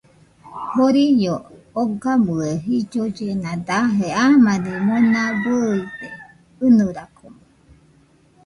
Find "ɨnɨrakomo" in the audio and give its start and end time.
6.65-7.41